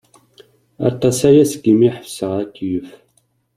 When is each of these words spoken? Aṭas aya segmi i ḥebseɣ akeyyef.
Aṭas 0.89 1.19
aya 1.29 1.43
segmi 1.51 1.83
i 1.87 1.93
ḥebseɣ 1.95 2.31
akeyyef. 2.43 2.89